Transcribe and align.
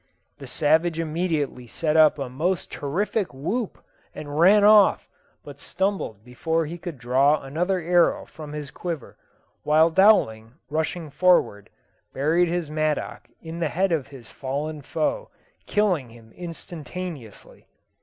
The 0.39 0.47
savage 0.47 0.99
immediately 0.99 1.67
set 1.67 1.95
up 1.95 2.17
a 2.17 2.27
most 2.27 2.71
terrific 2.71 3.31
whoop, 3.35 3.77
and 4.15 4.39
ran 4.39 4.63
off, 4.63 5.07
but 5.43 5.59
stumbled 5.59 6.23
before 6.25 6.65
he 6.65 6.79
could 6.79 6.97
draw 6.97 7.39
another 7.43 7.77
arrow 7.79 8.25
from 8.25 8.51
his 8.53 8.71
quiver, 8.71 9.15
while 9.61 9.91
Dowling, 9.91 10.55
rushing 10.71 11.11
forward, 11.11 11.69
buried 12.15 12.47
his 12.47 12.71
mattock 12.71 13.27
in 13.43 13.59
the 13.59 13.69
head 13.69 13.91
of 13.91 14.07
his 14.07 14.27
fallen 14.31 14.81
foe, 14.81 15.29
killing 15.67 16.09
him 16.09 16.31
instantaneously. 16.31 17.67